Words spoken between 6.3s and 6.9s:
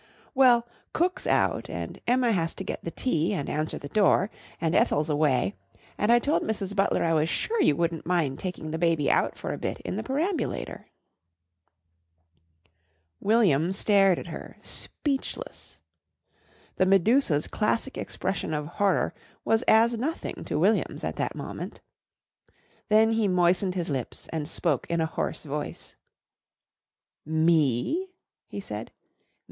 Mrs.